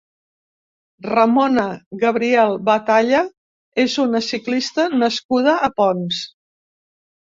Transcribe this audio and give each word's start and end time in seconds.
Ramona 1.07 1.65
Gabriel 2.03 2.57
Batalla 2.69 3.21
és 3.87 3.99
una 4.07 4.23
ciclista 4.29 4.89
nascuda 5.03 5.55
a 5.69 5.71
Ponts. 5.83 6.23